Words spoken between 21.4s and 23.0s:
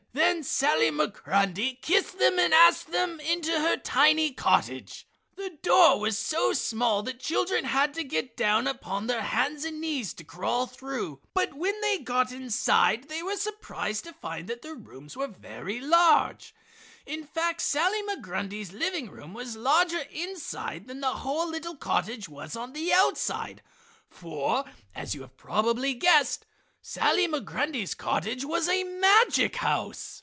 little cottage was on the